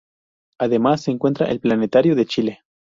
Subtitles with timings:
[0.57, 2.63] Además se encuentra el Planetario Chile.